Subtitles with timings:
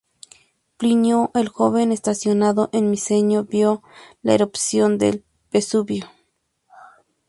[0.77, 3.83] Plinio el Joven, estacionado en Miseno, vio
[4.23, 6.09] la erupción del Vesubio.